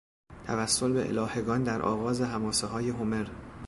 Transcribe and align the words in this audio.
توسل 0.47 0.91
به 0.93 1.07
الهگان 1.07 1.63
در 1.63 1.81
آغاز 1.81 2.21
حماسههای 2.21 2.89
هومر 2.89 3.27